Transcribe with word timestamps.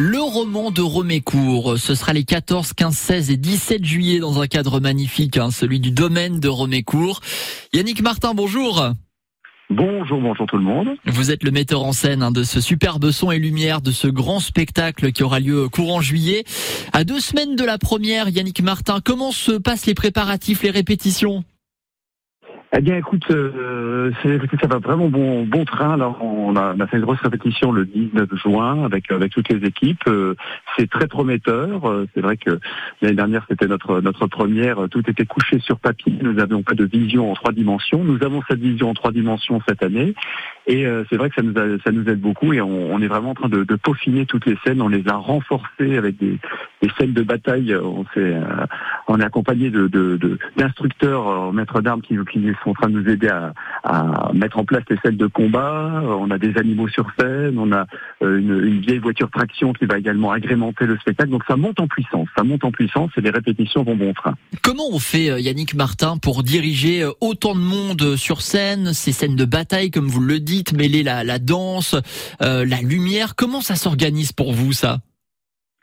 Le 0.00 0.20
roman 0.20 0.70
de 0.70 0.80
Romécourt, 0.80 1.76
ce 1.76 1.96
sera 1.96 2.12
les 2.12 2.22
14, 2.22 2.72
15, 2.72 2.96
16 2.96 3.30
et 3.32 3.36
17 3.36 3.84
juillet 3.84 4.20
dans 4.20 4.40
un 4.40 4.46
cadre 4.46 4.78
magnifique, 4.78 5.36
hein, 5.38 5.50
celui 5.50 5.80
du 5.80 5.90
domaine 5.90 6.38
de 6.38 6.46
Romécourt. 6.46 7.20
Yannick 7.72 8.00
Martin, 8.00 8.32
bonjour. 8.32 8.90
Bonjour, 9.70 10.20
bonjour 10.20 10.46
tout 10.46 10.56
le 10.56 10.62
monde. 10.62 10.90
Vous 11.04 11.32
êtes 11.32 11.42
le 11.42 11.50
metteur 11.50 11.82
en 11.82 11.90
scène 11.90 12.22
hein, 12.22 12.30
de 12.30 12.44
ce 12.44 12.60
superbe 12.60 13.10
son 13.10 13.32
et 13.32 13.40
lumière, 13.40 13.80
de 13.80 13.90
ce 13.90 14.06
grand 14.06 14.38
spectacle 14.38 15.10
qui 15.10 15.24
aura 15.24 15.40
lieu 15.40 15.68
courant 15.68 16.00
juillet. 16.00 16.44
À 16.92 17.02
deux 17.02 17.18
semaines 17.18 17.56
de 17.56 17.64
la 17.64 17.76
première, 17.76 18.28
Yannick 18.28 18.62
Martin, 18.62 19.00
comment 19.04 19.32
se 19.32 19.50
passent 19.50 19.86
les 19.86 19.94
préparatifs, 19.94 20.62
les 20.62 20.70
répétitions? 20.70 21.42
Eh 22.76 22.82
bien, 22.82 22.96
écoute, 22.96 23.30
euh, 23.30 24.12
ça 24.60 24.66
va 24.66 24.78
vraiment 24.78 25.08
bon, 25.08 25.44
bon 25.44 25.64
train. 25.64 25.94
Alors, 25.94 26.22
on 26.22 26.54
a, 26.54 26.74
on 26.74 26.80
a, 26.80 26.86
fait 26.86 26.98
une 26.98 27.04
grosse 27.04 27.20
répétition 27.20 27.72
le 27.72 27.86
19 27.86 28.28
juin 28.34 28.84
avec 28.84 29.10
avec 29.10 29.32
toutes 29.32 29.48
les 29.48 29.66
équipes. 29.66 30.02
Euh, 30.06 30.34
c'est 30.76 30.88
très 30.88 31.06
prometteur. 31.06 31.88
Euh, 31.88 32.06
c'est 32.14 32.20
vrai 32.20 32.36
que 32.36 32.60
l'année 33.00 33.14
dernière, 33.14 33.46
c'était 33.48 33.66
notre 33.66 34.02
notre 34.02 34.26
première. 34.26 34.86
Tout 34.90 35.02
était 35.08 35.24
couché 35.24 35.60
sur 35.60 35.78
papier. 35.78 36.12
Nous 36.20 36.34
n'avions 36.34 36.62
pas 36.62 36.74
de 36.74 36.84
vision 36.84 37.30
en 37.30 37.34
trois 37.34 37.52
dimensions. 37.52 38.04
Nous 38.04 38.22
avons 38.22 38.42
cette 38.46 38.60
vision 38.60 38.90
en 38.90 38.94
trois 38.94 39.12
dimensions 39.12 39.62
cette 39.66 39.82
année. 39.82 40.14
Et 40.68 40.86
euh, 40.86 41.02
c'est 41.08 41.16
vrai 41.16 41.30
que 41.30 41.34
ça 41.34 41.42
nous, 41.42 42.08
aide 42.08 42.20
beaucoup. 42.20 42.52
Et 42.52 42.60
on, 42.60 43.00
est 43.00 43.06
vraiment 43.06 43.30
en 43.30 43.34
train 43.34 43.48
de, 43.48 43.64
de, 43.64 43.74
peaufiner 43.74 44.26
toutes 44.26 44.44
les 44.44 44.56
scènes. 44.64 44.82
On 44.82 44.88
les 44.88 45.08
a 45.08 45.14
renforcées 45.14 45.96
avec 45.96 46.18
des, 46.18 46.38
scènes 46.98 47.14
de 47.14 47.22
bataille. 47.22 47.74
On 47.74 48.04
s'est 48.14 48.36
on 49.08 49.18
est 49.18 49.24
accompagné 49.24 49.70
de 49.70 49.88
d'instructeurs, 50.56 51.52
maîtres 51.54 51.80
d'armes 51.80 52.02
qui, 52.02 52.18
qui 52.30 52.52
sont 52.62 52.70
en 52.70 52.74
train 52.74 52.90
de 52.90 53.00
nous 53.00 53.08
aider 53.08 53.28
à, 53.28 53.54
à, 53.84 54.30
mettre 54.34 54.58
en 54.58 54.64
place 54.64 54.82
les 54.90 54.96
scènes 54.98 55.16
de 55.16 55.26
combat. 55.26 56.02
Euh, 56.02 56.16
on 56.18 56.30
a 56.30 56.38
des 56.38 56.56
animaux 56.58 56.88
sur 56.88 57.06
scène, 57.18 57.58
on 57.58 57.72
a 57.72 57.86
euh, 58.22 58.38
une, 58.38 58.64
une, 58.64 58.80
vieille 58.80 58.98
voiture 58.98 59.30
traction 59.30 59.72
qui 59.72 59.86
va 59.86 59.98
également 59.98 60.30
agrémenter 60.30 60.86
le 60.86 60.96
spectacle. 60.98 61.30
Donc 61.30 61.42
ça 61.48 61.56
monte 61.56 61.80
en 61.80 61.88
puissance, 61.88 62.28
ça 62.36 62.44
monte 62.44 62.64
en 62.64 62.70
puissance 62.70 63.10
et 63.16 63.20
les 63.20 63.30
répétitions 63.30 63.82
vont 63.82 63.96
bon 63.96 64.12
train. 64.12 64.34
Comment 64.62 64.88
on 64.92 64.98
fait, 64.98 65.30
euh, 65.30 65.40
Yannick 65.40 65.74
Martin, 65.74 66.18
pour 66.18 66.42
diriger 66.42 67.08
autant 67.20 67.54
de 67.54 67.60
monde 67.60 68.16
sur 68.16 68.42
scène, 68.42 68.92
ces 68.92 69.12
scènes 69.12 69.36
de 69.36 69.44
bataille, 69.44 69.90
comme 69.90 70.06
vous 70.06 70.20
le 70.20 70.40
dites, 70.40 70.72
mêler 70.72 71.02
la, 71.02 71.24
la 71.24 71.38
danse, 71.38 71.94
euh, 72.42 72.64
la 72.64 72.80
lumière 72.80 73.34
Comment 73.36 73.60
ça 73.60 73.76
s'organise 73.76 74.32
pour 74.32 74.52
vous, 74.52 74.72
ça? 74.72 74.98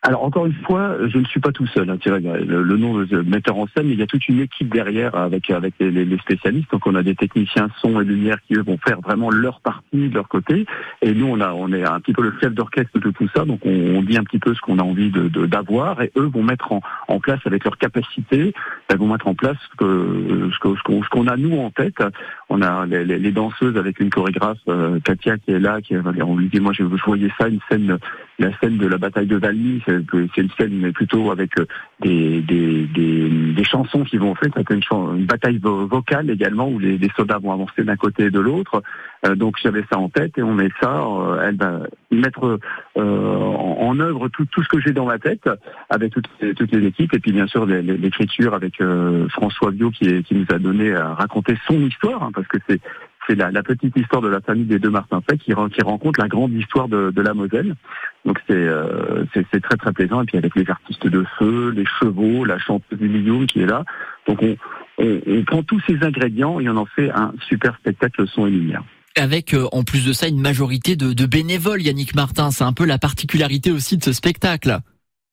Alors 0.05 0.23
encore 0.23 0.45
une 0.45 0.53
fois, 0.53 0.97
je 1.07 1.17
ne 1.17 1.25
suis 1.25 1.39
pas 1.39 1.51
tout 1.51 1.65
seul. 1.65 1.89
Hein, 1.89 1.97
le, 2.05 2.61
le, 2.61 2.77
nom 2.77 2.99
de 2.99 3.21
metteur 3.21 3.57
en 3.57 3.65
scène, 3.65 3.87
mais 3.87 3.93
il 3.93 3.99
y 3.99 4.03
a 4.03 4.07
toute 4.07 4.27
une 4.27 4.39
équipe 4.39 4.71
derrière 4.71 5.15
avec 5.15 5.49
avec 5.49 5.73
les, 5.79 6.17
spécialistes. 6.19 6.71
Donc 6.71 6.85
on 6.85 6.93
a 6.93 7.01
des 7.01 7.15
techniciens 7.15 7.69
son 7.81 7.99
et 7.99 8.05
lumière 8.05 8.37
qui 8.47 8.53
eux 8.53 8.61
vont 8.61 8.77
faire 8.77 9.01
vraiment 9.01 9.31
leur 9.31 9.61
partie 9.61 10.09
de 10.09 10.13
leur 10.13 10.27
côté, 10.27 10.67
et 11.01 11.11
nous 11.11 11.25
on 11.25 11.41
a 11.41 11.53
on 11.53 11.71
est 11.73 11.83
un 11.83 11.99
petit 11.99 12.13
peu 12.13 12.21
le 12.21 12.33
chef 12.39 12.53
d'orchestre 12.53 12.99
de 12.99 13.09
tout 13.09 13.27
ça. 13.35 13.45
Donc 13.45 13.61
on, 13.65 13.71
on, 13.71 14.03
dit 14.03 14.15
un 14.15 14.23
petit 14.23 14.37
peu 14.37 14.53
ce 14.53 14.61
qu'on 14.61 14.77
a 14.77 14.83
envie 14.83 15.09
de 15.09 15.27
d'avoir, 15.47 15.99
et 16.03 16.11
eux 16.17 16.29
vont 16.31 16.43
mettre 16.43 16.71
en, 16.71 16.81
en 17.07 17.19
place 17.19 17.39
avec 17.45 17.63
leur 17.63 17.77
capacité, 17.79 18.53
ils 18.91 18.97
vont 18.97 19.07
mettre 19.07 19.27
en 19.27 19.33
place 19.33 19.57
ce 19.71 19.77
que 19.77 20.51
ce 20.53 21.09
qu'on 21.09 21.27
a 21.27 21.35
nous 21.35 21.57
en 21.57 21.71
tête. 21.71 22.03
On 22.49 22.61
a 22.61 22.85
les, 22.85 23.05
les 23.05 23.31
danseuses 23.31 23.75
avec 23.75 23.99
une 23.99 24.11
chorégraphe 24.11 24.59
euh, 24.67 24.99
Katia 24.99 25.39
qui 25.39 25.51
est 25.51 25.59
là, 25.59 25.81
qui 25.81 25.95
on 25.97 26.37
lui 26.37 26.47
dit 26.47 26.59
moi 26.59 26.73
je, 26.73 26.83
je 26.83 27.03
voyais 27.05 27.31
ça 27.39 27.47
une 27.47 27.59
scène 27.69 27.97
la 28.39 28.57
scène 28.59 28.77
de 28.77 28.87
la 28.87 28.97
bataille 28.97 29.27
de 29.27 29.37
Valmy, 29.37 29.81
une 30.37 30.49
scène 30.57 30.73
mais 30.73 30.91
plutôt 30.91 31.31
avec 31.31 31.57
euh, 31.59 31.65
des, 32.01 32.41
des, 32.41 32.85
des, 32.87 33.29
des 33.53 33.63
chansons 33.63 34.03
qui 34.03 34.17
vont 34.17 34.35
faire, 34.35 34.49
une, 34.69 34.81
une 35.17 35.25
bataille 35.25 35.59
vocale 35.61 36.29
également 36.29 36.67
où 36.67 36.79
les, 36.79 36.97
les 36.97 37.09
soldats 37.15 37.37
vont 37.37 37.51
avancer 37.51 37.83
d'un 37.83 37.95
côté 37.95 38.25
et 38.25 38.31
de 38.31 38.39
l'autre. 38.39 38.83
Euh, 39.25 39.35
donc 39.35 39.55
j'avais 39.61 39.83
ça 39.91 39.97
en 39.97 40.09
tête 40.09 40.37
et 40.37 40.43
on 40.43 40.53
met 40.53 40.69
ça, 40.81 41.01
euh, 41.01 41.47
elle 41.47 41.57
va 41.57 41.79
mettre 42.11 42.59
en, 42.95 43.01
en, 43.01 43.99
œuvre 43.99 44.29
tout, 44.29 44.45
tout 44.45 44.63
ce 44.63 44.67
que 44.69 44.79
j'ai 44.79 44.93
dans 44.93 45.05
ma 45.05 45.19
tête 45.19 45.49
avec 45.89 46.13
toutes 46.13 46.29
toutes 46.55 46.71
les 46.71 46.85
équipes 46.87 47.13
et 47.13 47.19
puis 47.19 47.31
bien 47.31 47.47
sûr 47.47 47.65
l'écriture 47.65 48.53
avec 48.53 48.81
François 49.29 49.71
Bio 49.71 49.89
qui, 49.89 50.23
qui 50.23 50.35
nous 50.35 50.45
a 50.49 50.59
donné 50.59 50.93
à 50.93 51.13
raconter 51.13 51.57
son 51.67 51.79
histoire 51.81 52.23
hein, 52.23 52.31
parce 52.33 52.47
que 52.47 52.57
c'est 52.67 52.79
c'est 53.27 53.35
la, 53.35 53.51
la, 53.51 53.63
petite 53.63 53.95
histoire 53.97 54.21
de 54.21 54.27
la 54.27 54.41
famille 54.41 54.65
des 54.65 54.79
deux 54.79 54.89
Martin 54.89 55.21
Fay 55.27 55.37
qui, 55.37 55.53
qui 55.53 55.81
rencontre 55.81 56.19
la 56.19 56.27
grande 56.27 56.53
histoire 56.53 56.87
de, 56.87 57.11
de 57.11 57.21
la 57.21 57.33
Moselle. 57.33 57.75
Donc 58.25 58.39
euh, 58.49 59.25
c'est 59.33 59.45
c'est 59.51 59.61
très 59.61 59.77
très 59.77 59.93
plaisant. 59.93 60.21
Et 60.21 60.25
puis 60.25 60.37
avec 60.37 60.55
les 60.55 60.69
artistes 60.69 61.07
de 61.07 61.25
feu, 61.37 61.71
les 61.75 61.85
chevaux, 61.99 62.45
la 62.45 62.57
chanteuse 62.57 62.99
du 62.99 63.09
milieu 63.09 63.45
qui 63.45 63.61
est 63.61 63.65
là. 63.65 63.83
Donc 64.27 64.41
on, 64.41 64.57
on, 64.97 65.21
on, 65.27 65.43
prend 65.43 65.63
tous 65.63 65.81
ces 65.87 66.03
ingrédients 66.03 66.59
et 66.59 66.69
on 66.69 66.77
en 66.77 66.85
fait 66.85 67.09
un 67.11 67.33
super 67.47 67.75
spectacle 67.77 68.27
son 68.27 68.47
et 68.47 68.51
lumière. 68.51 68.83
Avec 69.17 69.53
euh, 69.53 69.67
en 69.71 69.83
plus 69.83 70.05
de 70.05 70.13
ça 70.13 70.27
une 70.27 70.41
majorité 70.41 70.95
de, 70.95 71.13
de 71.13 71.25
bénévoles, 71.25 71.81
Yannick 71.81 72.15
Martin. 72.15 72.51
C'est 72.51 72.63
un 72.63 72.73
peu 72.73 72.85
la 72.85 72.97
particularité 72.97 73.71
aussi 73.71 73.97
de 73.97 74.03
ce 74.03 74.13
spectacle. 74.13 74.79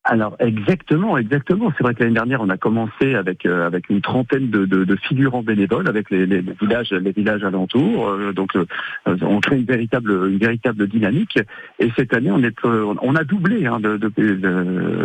Alors 0.05 0.35
exactement, 0.41 1.17
exactement. 1.17 1.73
C'est 1.77 1.85
vrai 1.85 1.95
que 1.95 2.03
l'année 2.03 2.15
dernière, 2.15 2.41
on 2.41 2.49
a 2.49 2.57
commencé 2.57 3.15
avec 3.15 3.47
euh, 3.47 3.67
avec 3.67 3.89
une 3.89 4.01
trentaine 4.01 4.51
de, 4.51 4.65
de, 4.67 4.83
de, 4.85 4.97
figurants 4.97 5.45
bénévoles, 5.45 5.89
avec 5.89 6.11
les, 6.11 6.27
les, 6.27 6.41
villages 6.61 6.91
les 6.91 7.13
villages 7.13 7.45
alentours. 7.45 8.09
Euh, 8.09 8.33
donc, 8.33 8.57
euh, 8.57 8.67
on 9.07 9.39
crée 9.39 9.59
une 9.59 9.65
véritable 9.65 10.11
une 10.29 10.39
véritable 10.39 10.89
dynamique. 10.89 11.39
Et 11.79 11.93
cette 11.95 12.15
année, 12.15 12.33
on 12.33 12.43
est 12.43 12.57
on 12.65 13.15
a 13.15 13.23
doublé 13.23 13.67
hein, 13.67 13.79
de, 13.79 14.01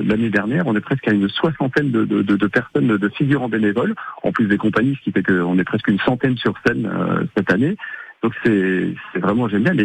l'année 0.07 0.31
dernière. 0.31 0.65
On 0.65 0.75
est 0.75 0.81
presque 0.81 1.07
à 1.07 1.11
une 1.11 1.29
soixantaine 1.29 1.91
de, 1.91 2.03
de, 2.03 2.47
personnes 2.47 2.87
de, 2.87 3.09
figurants 3.09 3.49
bénévoles, 3.49 3.93
en 4.23 4.31
plus 4.31 4.47
des 4.47 4.57
compagnies, 4.57 4.95
ce 4.95 5.03
qui 5.03 5.11
fait 5.11 5.21
qu'on 5.23 5.59
est 5.59 5.63
presque 5.63 5.89
une 5.89 5.99
centaine 5.99 6.37
sur 6.37 6.55
scène 6.65 6.89
cette 7.35 7.53
année. 7.53 7.77
Donc 8.23 8.33
c'est 8.43 8.95
vraiment 9.19 9.47
génial. 9.47 9.77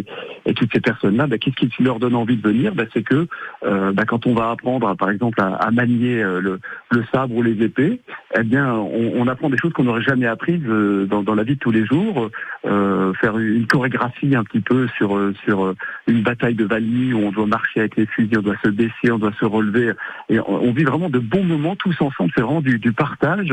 Et, 0.47 0.54
toutes 0.54 0.72
ces 0.72 0.80
personnes-là, 0.80 1.26
bah, 1.26 1.38
qu'est-ce 1.38 1.56
qui 1.56 1.82
leur 1.82 1.98
donne 1.98 2.14
envie 2.14 2.36
de 2.36 2.42
venir? 2.47 2.75
Bah, 2.75 2.84
C'est 2.92 3.03
que 3.03 3.26
euh, 3.64 3.92
bah, 3.92 4.04
quand 4.06 4.26
on 4.26 4.34
va 4.34 4.50
apprendre, 4.50 4.94
par 4.97 5.10
exemple, 5.10 5.41
à, 5.41 5.54
à 5.54 5.70
manier 5.70 6.22
euh, 6.22 6.41
le, 6.41 6.60
le, 6.91 7.04
sabre 7.12 7.34
ou 7.34 7.42
les 7.42 7.62
épées, 7.62 8.00
eh 8.38 8.42
bien, 8.42 8.75
on, 8.75 9.12
on 9.16 9.26
apprend 9.28 9.50
des 9.50 9.56
choses 9.56 9.72
qu'on 9.72 9.84
n'aurait 9.84 10.03
jamais 10.03 10.26
apprises 10.26 10.62
euh, 10.66 11.06
dans, 11.06 11.22
dans, 11.22 11.34
la 11.34 11.44
vie 11.44 11.54
de 11.54 11.60
tous 11.60 11.70
les 11.70 11.84
jours. 11.84 12.30
Euh, 12.64 13.12
faire 13.14 13.38
une 13.38 13.66
chorégraphie 13.66 14.36
un 14.36 14.44
petit 14.44 14.60
peu 14.60 14.86
sur 14.97 15.19
sur 15.44 15.75
une 16.06 16.22
bataille 16.22 16.54
de 16.54 16.64
Valmy 16.64 17.12
où 17.12 17.19
on 17.19 17.32
doit 17.32 17.47
marcher 17.47 17.80
avec 17.80 17.97
les 17.97 18.06
fusils, 18.06 18.38
on 18.38 18.42
doit 18.42 18.56
se 18.64 18.69
baisser, 18.69 19.10
on 19.10 19.19
doit 19.19 19.32
se 19.38 19.44
relever. 19.44 19.92
Et 20.28 20.38
on, 20.41 20.62
on 20.62 20.72
vit 20.72 20.84
vraiment 20.84 21.10
de 21.10 21.19
bons 21.19 21.44
moments 21.44 21.76
tous 21.76 22.00
ensemble. 22.00 22.30
C'est 22.34 22.42
vraiment 22.42 22.60
du, 22.60 22.78
du 22.78 22.92
partage 22.92 23.53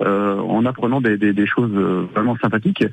en 0.00 0.64
apprenant 0.66 1.00
des, 1.00 1.16
des, 1.16 1.46
choses 1.46 1.72
vraiment 2.14 2.36
sympathiques. 2.42 2.84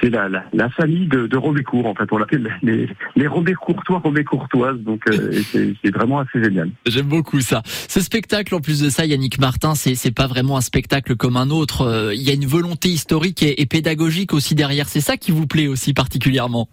c'est 0.00 0.10
la, 0.10 0.28
la 0.28 0.44
la 0.52 0.68
famille 0.70 1.06
de, 1.06 1.26
de 1.26 1.36
en 1.36 1.94
fait. 1.94 2.12
On 2.12 2.18
l'appelle 2.18 2.50
les, 2.66 2.88
les 3.14 3.26
Robécourtois, 3.26 3.98
Robécourtoises. 3.98 4.80
Donc, 4.80 5.02
euh, 5.08 5.40
c'est 5.52 5.90
vraiment 5.90 6.18
assez 6.18 6.42
génial. 6.42 6.70
J'aime 6.86 7.06
beaucoup 7.06 7.40
ça. 7.40 7.62
Ce 7.64 8.00
spectacle, 8.00 8.54
en 8.54 8.60
plus 8.60 8.80
de 8.80 8.90
ça, 8.90 9.06
Yannick 9.06 9.38
Martin, 9.38 9.74
c'est 9.74 10.14
pas 10.14 10.26
vraiment 10.26 10.56
un 10.56 10.60
spectacle 10.60 11.16
comme 11.16 11.36
un 11.36 11.50
autre. 11.50 11.82
Euh, 11.82 12.14
il 12.14 12.22
y 12.22 12.30
a 12.30 12.34
une 12.34 12.46
volonté 12.46 12.88
historique 12.88 13.42
et 13.42 13.66
pédagogique 13.66 14.32
aussi 14.32 14.54
derrière. 14.54 14.88
C'est 14.88 15.00
ça 15.00 15.16
qui 15.16 15.30
vous 15.30 15.46
plaît 15.46 15.68
aussi 15.68 15.94
particulièrement? 15.94 16.68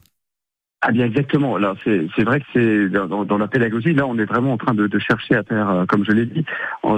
Ah 0.85 0.91
bien 0.91 1.05
exactement. 1.05 1.57
Là, 1.57 1.75
c'est 1.85 2.23
vrai 2.23 2.41
que 2.41 2.45
c'est 2.53 2.89
dans, 2.89 3.23
dans, 3.23 3.37
la 3.37 3.47
pédagogie. 3.47 3.93
Là, 3.93 4.05
on 4.05 4.17
est 4.17 4.25
vraiment 4.25 4.51
en 4.51 4.57
train 4.57 4.73
de, 4.73 4.87
de 4.87 4.99
chercher 4.99 5.35
à 5.35 5.43
faire, 5.43 5.69
euh, 5.69 5.85
comme 5.85 6.03
je 6.03 6.11
l'ai 6.11 6.25
dit, 6.25 6.45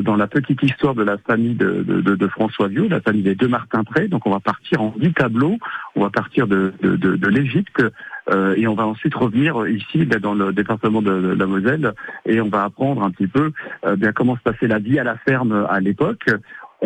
dans 0.02 0.16
la 0.16 0.26
petite 0.26 0.64
histoire 0.64 0.96
de 0.96 1.04
la 1.04 1.20
famille 1.20 1.54
de, 1.54 1.84
de, 1.84 2.02
de 2.02 2.28
François 2.28 2.68
Viau, 2.68 2.88
la 2.88 3.00
famille 3.00 3.22
des 3.22 3.36
deux 3.36 3.48
Martin 3.48 3.84
Pré. 3.84 4.08
Donc, 4.08 4.26
on 4.26 4.32
va 4.32 4.40
partir 4.40 4.82
en 4.82 4.94
dix 4.98 5.14
tableaux. 5.14 5.58
On 5.96 6.02
va 6.02 6.10
partir 6.10 6.48
de, 6.48 6.74
de 6.82 7.28
l'Égypte 7.28 7.84
euh, 8.30 8.56
et 8.58 8.68
on 8.68 8.74
va 8.74 8.88
ensuite 8.88 9.14
revenir 9.14 9.68
ici 9.68 10.06
ben, 10.06 10.20
dans 10.20 10.34
le 10.34 10.52
département 10.52 11.02
de, 11.02 11.12
la 11.12 11.46
Moselle 11.46 11.94
et 12.26 12.42
on 12.42 12.50
va 12.50 12.64
apprendre 12.64 13.04
un 13.04 13.12
petit 13.12 13.28
peu 13.28 13.52
euh, 13.86 13.96
bien 13.96 14.12
comment 14.14 14.36
se 14.36 14.42
passait 14.42 14.68
la 14.68 14.80
vie 14.80 15.00
à 15.00 15.04
la 15.04 15.18
ferme 15.18 15.66
à 15.70 15.80
l'époque. 15.80 16.30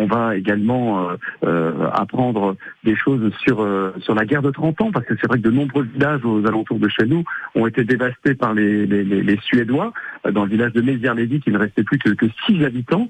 On 0.00 0.06
va 0.06 0.34
également 0.34 1.10
euh, 1.10 1.16
euh, 1.44 1.90
apprendre 1.92 2.56
des 2.84 2.96
choses 2.96 3.30
sur 3.42 3.60
euh, 3.60 3.92
sur 4.00 4.14
la 4.14 4.24
guerre 4.24 4.40
de 4.40 4.50
30 4.50 4.80
ans, 4.80 4.90
parce 4.90 5.04
que 5.04 5.14
c'est 5.20 5.26
vrai 5.26 5.36
que 5.36 5.42
de 5.42 5.50
nombreux 5.50 5.82
villages 5.82 6.24
aux 6.24 6.46
alentours 6.46 6.78
de 6.78 6.88
chez 6.88 7.04
nous 7.04 7.22
ont 7.54 7.66
été 7.66 7.84
dévastés 7.84 8.34
par 8.34 8.54
les, 8.54 8.86
les, 8.86 9.38
Suédois. 9.42 9.92
Dans 10.32 10.44
le 10.44 10.50
village 10.50 10.72
de 10.72 10.80
Mézières-Lévis, 10.80 11.42
il 11.46 11.52
ne 11.52 11.58
restait 11.58 11.82
plus 11.82 11.98
que, 11.98 12.10
que 12.10 12.26
6 12.46 12.64
habitants. 12.64 13.08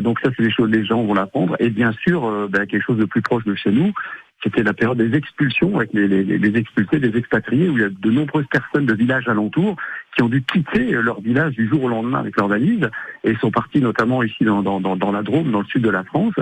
donc 0.00 0.18
ça, 0.20 0.30
c'est 0.36 0.42
des 0.42 0.50
choses 0.50 0.70
les 0.70 0.84
gens 0.84 1.02
vont 1.02 1.14
l'apprendre. 1.14 1.56
Et 1.60 1.70
bien 1.70 1.92
sûr, 1.92 2.48
ben, 2.48 2.66
quelque 2.66 2.84
chose 2.84 2.98
de 2.98 3.04
plus 3.04 3.22
proche 3.22 3.44
de 3.44 3.54
chez 3.54 3.70
nous, 3.70 3.92
c'était 4.42 4.62
la 4.62 4.72
période 4.72 4.98
des 4.98 5.16
expulsions 5.16 5.76
avec 5.76 5.92
les, 5.92 6.08
les, 6.08 6.24
les, 6.24 6.58
expulsés, 6.58 6.98
des 6.98 7.16
expatriés, 7.16 7.68
où 7.68 7.76
il 7.76 7.82
y 7.82 7.84
a 7.84 7.88
de 7.88 8.10
nombreuses 8.10 8.46
personnes 8.50 8.86
de 8.86 8.94
villages 8.94 9.28
alentours 9.28 9.76
qui 10.16 10.22
ont 10.22 10.28
dû 10.28 10.42
quitter 10.42 10.90
leur 10.90 11.20
village 11.20 11.54
du 11.54 11.68
jour 11.68 11.84
au 11.84 11.88
lendemain 11.88 12.18
avec 12.18 12.36
leurs 12.36 12.48
valises 12.48 12.90
et 13.24 13.34
sont 13.36 13.50
partis 13.50 13.80
notamment 13.80 14.22
ici 14.22 14.44
dans, 14.44 14.62
dans, 14.62 14.80
dans, 14.80 15.12
la 15.12 15.22
Drôme, 15.22 15.50
dans 15.50 15.60
le 15.60 15.66
sud 15.66 15.82
de 15.82 15.90
la 15.90 16.04
France. 16.04 16.34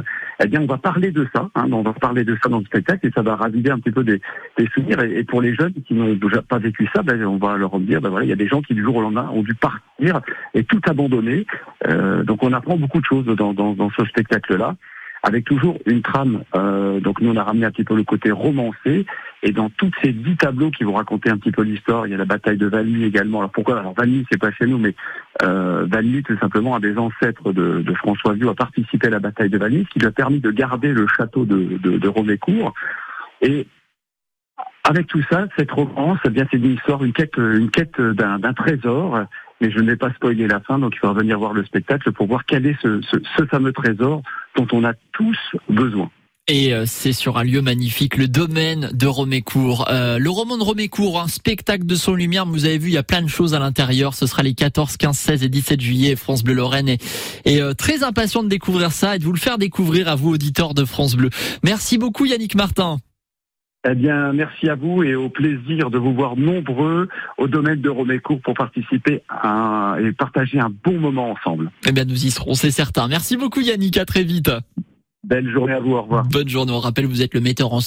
Eh 0.43 0.49
bien, 0.49 0.63
on 0.63 0.67
va 0.67 0.79
parler 0.79 1.13
de 1.13 1.29
ça, 1.35 1.51
hein, 1.55 1.69
on 1.71 1.83
va 1.83 1.93
parler 1.93 2.25
de 2.25 2.37
ça 2.43 2.49
dans 2.49 2.59
le 2.59 2.65
spectacle 2.65 3.07
et 3.07 3.11
ça 3.15 3.23
va 3.23 3.37
raviver 3.37 3.71
un 3.71 3.79
petit 3.79 3.93
peu 3.93 4.03
des, 4.03 4.21
des 4.59 4.67
souvenirs. 4.75 5.01
Et, 5.01 5.23
pour 5.25 5.43
les 5.43 5.55
jeunes 5.55 5.75
qui 5.87 5.95
n'ont 5.95 6.15
déjà 6.15 6.43
pas 6.43 6.59
vécu 6.59 6.89
ça, 6.95 7.03
ben, 7.03 7.23
on 7.25 7.37
va 7.37 7.57
leur 7.57 7.79
dire, 7.79 8.01
ben 8.01 8.09
voilà, 8.09 8.25
il 8.25 8.31
y 8.31 8.33
a 8.33 8.37
des 8.37 8.49
gens 8.49 8.63
qui 8.63 8.75
du 8.75 8.83
jour 8.83 8.97
au 8.97 9.03
lendemain 9.03 9.31
ont 9.33 9.43
dû 9.43 9.55
partir 9.55 10.21
et 10.55 10.65
tout 10.65 10.81
abandonner. 10.87 11.47
Euh, 11.87 12.25
donc, 12.25 12.43
on 12.43 12.53
apprend 12.53 12.77
beaucoup 12.77 13.01
de 13.01 13.07
choses 13.07 13.27
dans, 13.27 13.53
dans, 13.53 13.75
dans 13.75 13.91
ce 13.91 14.05
spectacle-là 14.07 14.77
avec 15.23 15.45
toujours 15.45 15.79
une 15.87 16.03
trame. 16.03 16.45
Euh, 16.55 17.01
donc 17.01 17.21
nous 17.21 17.31
on 17.31 17.37
a 17.37 17.45
ramené 17.45 17.67
un 17.67 17.71
petit 17.71 17.85
peu 17.85 17.97
le 17.97 18.05
côté 18.05 18.31
romancé 18.31 19.07
Et 19.43 19.53
dans 19.53 19.71
toutes 19.71 19.95
ces 20.03 20.13
dix 20.13 20.37
tableaux 20.37 20.71
qui 20.71 20.85
vont 20.85 20.95
raconter 20.95 21.31
un 21.31 21.39
petit 21.39 21.51
peu 21.51 21.63
l'histoire, 21.63 22.07
il 22.07 22.11
y 22.11 22.15
a 22.15 22.19
la 22.19 22.27
bataille 22.27 22.59
de 22.59 22.67
Valmy 22.67 23.05
également. 23.05 23.39
Alors 23.39 23.51
pourquoi? 23.51 23.79
Alors 23.79 23.95
Valmy, 23.95 24.27
c'est 24.31 24.39
pas 24.39 24.51
chez 24.51 24.67
nous, 24.67 24.79
mais 24.79 24.95
euh, 25.43 25.87
Valmy, 25.89 26.23
tout 26.23 26.37
simplement, 26.39 26.77
un 26.77 26.81
des 26.81 26.99
ancêtres 26.99 27.53
de, 27.53 27.81
de 27.81 27.95
François 27.95 28.35
Vieux, 28.35 28.49
a 28.49 28.55
participé 28.55 29.07
à 29.07 29.11
la 29.11 29.19
bataille 29.19 29.49
de 29.49 29.59
Valmy, 29.59 29.85
ce 29.85 29.91
qui 29.91 29.99
lui 29.99 30.07
a 30.07 30.13
permis 30.13 30.41
de 30.41 30.51
garder 30.51 30.93
le 30.93 31.07
château 31.07 31.45
de, 31.47 31.79
de, 31.79 31.97
de 31.97 32.09
Romécourt. 32.09 32.75
Et 33.41 33.67
avec 34.85 35.07
tout 35.07 35.23
ça, 35.31 35.47
cette 35.57 35.71
romance, 35.71 36.19
eh 36.27 36.31
bien, 36.31 36.47
c'est 36.51 36.59
une 36.59 36.75
histoire, 36.75 37.03
une 37.03 37.13
quête, 37.13 37.37
une 37.39 37.71
quête 37.71 37.99
d'un 38.01 38.53
trésor. 38.53 39.25
Mais 39.61 39.71
je 39.71 39.79
ne 39.79 39.87
vais 39.87 39.97
pas 39.97 40.13
spoiler 40.13 40.47
la 40.47 40.61
fin, 40.61 40.79
donc 40.79 40.95
il 40.95 40.99
faut 40.99 41.13
venir 41.13 41.39
voir 41.39 41.53
le 41.53 41.65
spectacle 41.65 42.13
pour 42.13 42.27
voir 42.27 42.45
quel 42.47 42.67
est 42.67 42.77
ce, 42.83 43.01
ce, 43.03 43.17
ce 43.37 43.45
fameux 43.47 43.73
trésor 43.73 44.23
dont 44.57 44.67
on 44.73 44.85
a 44.85 44.95
tous 45.13 45.39
besoin. 45.69 46.11
Et 46.53 46.75
euh, 46.75 46.85
c'est 46.85 47.13
sur 47.13 47.39
un 47.39 47.45
lieu 47.45 47.63
magnifique, 47.63 48.17
le 48.17 48.27
domaine 48.27 48.91
de 48.93 49.07
Romécourt. 49.07 49.87
Euh, 49.89 50.19
le 50.19 50.31
roman 50.31 50.59
de 50.59 50.65
Romécourt, 50.65 51.21
un 51.21 51.29
spectacle 51.29 51.87
de 51.87 51.95
son 51.95 52.15
lumière. 52.15 52.45
Vous 52.45 52.65
avez 52.65 52.77
vu, 52.77 52.89
il 52.89 52.95
y 52.95 52.99
a 52.99 53.05
plein 53.05 53.23
de 53.23 53.29
choses 53.29 53.55
à 53.55 53.61
l'intérieur. 53.61 54.15
Ce 54.15 54.27
sera 54.27 54.43
les 54.43 54.55
14, 54.55 54.97
15, 54.97 55.17
16 55.17 55.45
et 55.45 55.49
17 55.49 55.81
juillet. 55.81 56.17
France 56.17 56.43
Bleu 56.43 56.55
Lorraine 56.55 56.89
est, 56.89 57.01
est 57.45 57.61
euh, 57.61 57.73
très 57.73 58.03
impatient 58.03 58.43
de 58.43 58.49
découvrir 58.49 58.91
ça 58.91 59.15
et 59.15 59.21
de 59.21 59.25
vous 59.25 59.33
le 59.33 59.39
faire 59.39 59.59
découvrir 59.59 60.09
à 60.09 60.17
vous, 60.17 60.31
auditeurs 60.31 60.75
de 60.75 60.85
France 60.85 61.15
Bleu. 61.15 61.31
Merci 61.63 61.99
beaucoup 61.99 62.25
Yannick 62.25 62.57
Martin. 62.57 62.99
Eh 63.89 63.95
bien, 63.95 64.35
merci 64.35 64.69
à 64.69 64.75
vous 64.75 65.03
et 65.03 65.15
au 65.15 65.31
plaisir 65.31 65.91
de 65.91 65.97
vous 65.97 66.13
voir 66.13 66.37
nombreux 66.37 67.09
au 67.39 67.49
domaine 67.49 67.81
de 67.81 67.89
Romécourt 67.89 68.41
pour 68.43 68.53
participer 68.53 69.23
à, 69.31 69.97
et 70.03 70.13
partager 70.13 70.61
un 70.61 70.71
bon 70.85 70.99
moment 70.99 71.31
ensemble. 71.31 71.71
Eh 71.87 71.93
bien, 71.93 72.05
nous 72.05 72.27
y 72.27 72.31
serons, 72.31 72.53
c'est 72.53 72.71
certain. 72.71 73.09
Merci 73.09 73.39
beaucoup 73.39 73.61
Yannick, 73.61 73.97
à 73.97 74.05
très 74.05 74.23
vite. 74.23 74.51
Belle 75.23 75.51
journée 75.51 75.75
à 75.75 75.81
vous, 75.81 75.93
au 75.93 76.03
revoir. 76.03 76.27
Bonne 76.27 76.49
journée, 76.49 76.73
on 76.73 76.81
rappelle, 76.81 77.07
vous 77.07 77.23
êtes 77.23 77.35
le 77.35 77.41
metteur 77.41 77.73
en 77.73 77.79